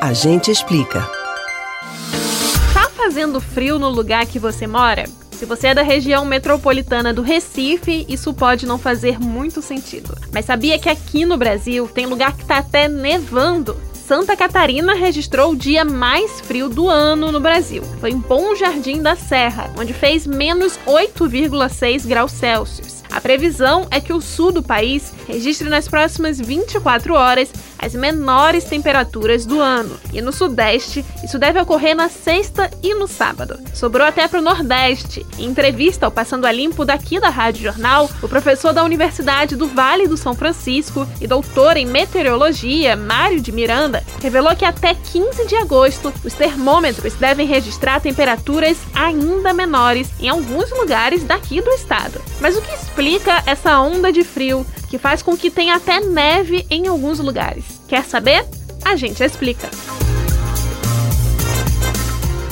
A 0.00 0.14
gente 0.14 0.50
explica. 0.50 1.02
Tá 2.72 2.88
fazendo 2.96 3.38
frio 3.38 3.78
no 3.78 3.90
lugar 3.90 4.24
que 4.24 4.38
você 4.38 4.66
mora? 4.66 5.04
Se 5.30 5.44
você 5.44 5.68
é 5.68 5.74
da 5.74 5.82
região 5.82 6.24
metropolitana 6.24 7.12
do 7.12 7.20
Recife, 7.20 8.06
isso 8.08 8.32
pode 8.32 8.64
não 8.64 8.78
fazer 8.78 9.20
muito 9.20 9.60
sentido. 9.60 10.16
Mas 10.32 10.46
sabia 10.46 10.78
que 10.78 10.88
aqui 10.88 11.26
no 11.26 11.36
Brasil 11.36 11.86
tem 11.86 12.06
lugar 12.06 12.34
que 12.34 12.46
tá 12.46 12.56
até 12.56 12.88
nevando? 12.88 13.76
Santa 13.92 14.34
Catarina 14.34 14.94
registrou 14.94 15.52
o 15.52 15.56
dia 15.56 15.84
mais 15.84 16.40
frio 16.40 16.70
do 16.70 16.88
ano 16.88 17.30
no 17.30 17.38
Brasil. 17.38 17.82
Foi 18.00 18.10
em 18.10 18.18
Bom 18.18 18.54
Jardim 18.54 19.02
da 19.02 19.14
Serra, 19.14 19.70
onde 19.78 19.92
fez 19.92 20.26
menos 20.26 20.78
8,6 20.86 22.06
graus 22.06 22.32
Celsius. 22.32 22.89
A 23.10 23.20
previsão 23.20 23.86
é 23.90 24.00
que 24.00 24.12
o 24.12 24.20
sul 24.20 24.52
do 24.52 24.62
país 24.62 25.12
registre 25.26 25.68
nas 25.68 25.88
próximas 25.88 26.38
24 26.38 27.14
horas 27.14 27.52
as 27.78 27.94
menores 27.94 28.64
temperaturas 28.64 29.46
do 29.46 29.58
ano. 29.60 29.98
E 30.12 30.20
no 30.20 30.32
Sudeste, 30.32 31.04
isso 31.24 31.38
deve 31.38 31.60
ocorrer 31.60 31.96
na 31.96 32.08
sexta 32.08 32.70
e 32.82 32.94
no 32.94 33.08
sábado. 33.08 33.58
Sobrou 33.74 34.06
até 34.06 34.28
para 34.28 34.38
o 34.38 34.42
Nordeste. 34.42 35.26
Em 35.38 35.46
entrevista 35.46 36.06
ao 36.06 36.12
Passando 36.12 36.46
a 36.46 36.52
Limpo 36.52 36.84
daqui 36.84 37.18
da 37.18 37.30
Rádio 37.30 37.62
Jornal, 37.62 38.10
o 38.22 38.28
professor 38.28 38.72
da 38.72 38.84
Universidade 38.84 39.56
do 39.56 39.66
Vale 39.66 40.06
do 40.06 40.16
São 40.16 40.34
Francisco 40.34 41.06
e 41.20 41.26
doutor 41.26 41.76
em 41.76 41.86
meteorologia, 41.86 42.96
Mário 42.96 43.40
de 43.40 43.50
Miranda, 43.50 44.04
revelou 44.22 44.54
que 44.54 44.64
até 44.64 44.94
15 44.94 45.46
de 45.46 45.56
agosto 45.56 46.12
os 46.22 46.34
termômetros 46.34 47.14
devem 47.14 47.46
registrar 47.46 48.00
temperaturas 48.00 48.76
ainda 48.94 49.52
menores 49.52 50.10
em 50.20 50.28
alguns 50.28 50.70
lugares 50.70 51.24
daqui 51.24 51.60
do 51.62 51.70
estado. 51.70 52.20
Mas 52.40 52.56
o 52.56 52.62
que 52.62 52.74
explica 53.00 53.42
essa 53.46 53.80
onda 53.80 54.12
de 54.12 54.22
frio 54.22 54.66
que 54.90 54.98
faz 54.98 55.22
com 55.22 55.34
que 55.34 55.50
tenha 55.50 55.76
até 55.76 56.00
neve 56.00 56.66
em 56.68 56.86
alguns 56.86 57.18
lugares. 57.18 57.80
Quer 57.88 58.04
saber? 58.04 58.46
A 58.84 58.94
gente 58.94 59.22
explica. 59.22 59.70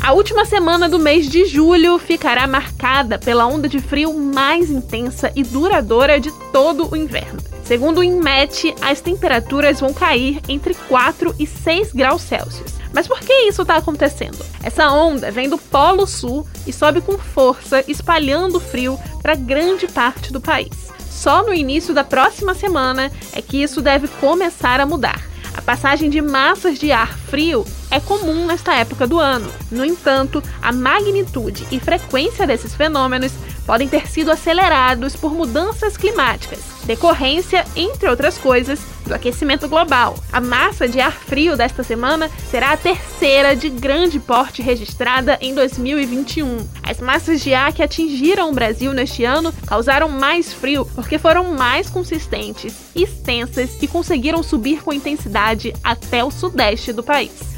A 0.02 0.12
última 0.12 0.46
semana 0.46 0.88
do 0.88 0.98
mês 0.98 1.28
de 1.28 1.44
julho 1.44 1.98
ficará 1.98 2.46
marcada 2.46 3.19
pela 3.19 3.46
onda 3.46 3.69
de 3.69 3.78
frio 3.78 4.14
mais 4.14 4.70
intensa 4.70 5.30
e 5.36 5.42
duradoura 5.42 6.19
de 6.19 6.32
todo 6.50 6.91
o 6.91 6.96
inverno. 6.96 7.47
Segundo 7.69 7.98
o 7.98 8.02
INMET, 8.02 8.74
as 8.80 9.02
temperaturas 9.02 9.78
vão 9.78 9.92
cair 9.92 10.41
entre 10.48 10.72
4 10.72 11.34
e 11.38 11.47
6 11.47 11.92
graus 11.92 12.22
Celsius. 12.22 12.72
Mas 12.94 13.06
por 13.06 13.20
que 13.20 13.30
isso 13.47 13.60
está 13.60 13.77
acontecendo? 13.77 14.42
Essa 14.62 14.91
onda 14.91 15.30
vem 15.30 15.50
do 15.50 15.58
Polo 15.58 16.06
Sul 16.06 16.48
e 16.66 16.72
sobe 16.72 17.02
com 17.02 17.19
força, 17.19 17.84
espalhando 17.86 18.58
frio 18.58 18.98
para 19.20 19.34
grande 19.34 19.86
parte 19.86 20.33
do 20.33 20.41
país. 20.41 20.88
Só 21.10 21.42
no 21.42 21.52
início 21.52 21.92
da 21.92 22.02
próxima 22.02 22.55
semana 22.55 23.12
é 23.34 23.42
que 23.42 23.62
isso 23.62 23.82
deve 23.82 24.08
começar 24.08 24.80
a 24.80 24.86
mudar. 24.86 25.20
A 25.55 25.60
passagem 25.60 26.08
de 26.08 26.22
massas 26.22 26.78
de 26.78 26.91
ar 26.91 27.19
frio 27.19 27.66
é 27.91 28.00
comum 28.00 28.47
nesta 28.47 28.75
época 28.77 29.06
do 29.06 29.19
ano. 29.19 29.53
No 29.70 29.84
entanto, 29.84 30.42
a 30.62 30.72
magnitude 30.72 31.66
e 31.70 31.78
frequência 31.78 32.47
desses 32.47 32.75
fenômenos 32.75 33.32
podem 33.69 33.86
ter 33.86 34.08
sido 34.08 34.30
acelerados 34.33 35.14
por 35.14 35.34
mudanças 35.34 35.94
climáticas, 35.94 36.61
decorrência, 36.84 37.66
entre 37.77 38.08
outras 38.08 38.38
coisas, 38.38 38.80
do 39.05 39.12
aquecimento 39.12 39.69
global. 39.69 40.14
A 40.33 40.41
massa 40.41 40.88
de 40.88 40.98
ar 41.02 41.12
frio 41.12 41.55
desta 41.55 41.83
semana 41.83 42.30
será 42.50 42.72
a 42.72 42.77
terceira 42.78 43.55
de 43.55 43.69
grande 43.69 44.19
porte 44.19 44.62
registrada 44.62 45.36
em 45.42 45.55
2021. 45.55 46.66
As 46.83 46.98
massas 46.98 47.42
de 47.42 47.52
ar 47.52 47.70
que 47.75 47.83
atingiram 47.83 48.48
o 48.48 48.55
Brasil 48.55 48.94
neste 48.94 49.22
ano 49.22 49.52
causaram 49.66 50.08
mais 50.08 50.50
frio 50.50 50.86
porque 50.94 51.19
foram 51.19 51.53
mais 51.53 51.91
consistentes, 51.91 52.75
extensas 52.97 53.77
e 53.82 53.86
conseguiram 53.86 54.42
subir 54.42 54.82
com 54.82 54.94
intensidade 54.94 55.75
até 55.84 56.25
o 56.25 56.30
sudeste 56.30 56.91
do 56.91 57.03
país. 57.03 57.57